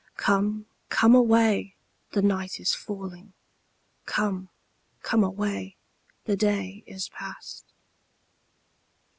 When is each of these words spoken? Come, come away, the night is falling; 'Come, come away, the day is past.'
Come, 0.17 0.65
come 0.89 1.13
away, 1.13 1.75
the 2.13 2.23
night 2.23 2.59
is 2.59 2.73
falling; 2.73 3.33
'Come, 4.07 4.49
come 5.03 5.23
away, 5.23 5.77
the 6.23 6.35
day 6.35 6.83
is 6.87 7.07
past.' 7.09 7.71